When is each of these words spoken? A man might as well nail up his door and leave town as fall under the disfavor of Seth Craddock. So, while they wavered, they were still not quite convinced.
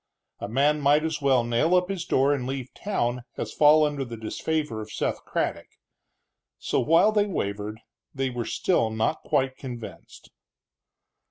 A 0.39 0.47
man 0.49 0.81
might 0.81 1.03
as 1.03 1.21
well 1.21 1.43
nail 1.43 1.75
up 1.75 1.87
his 1.89 2.05
door 2.05 2.33
and 2.33 2.47
leave 2.47 2.73
town 2.73 3.21
as 3.37 3.53
fall 3.53 3.85
under 3.85 4.03
the 4.03 4.17
disfavor 4.17 4.81
of 4.81 4.91
Seth 4.91 5.23
Craddock. 5.25 5.67
So, 6.57 6.79
while 6.79 7.11
they 7.11 7.27
wavered, 7.27 7.79
they 8.11 8.31
were 8.31 8.45
still 8.45 8.89
not 8.89 9.21
quite 9.23 9.57
convinced. 9.57 10.31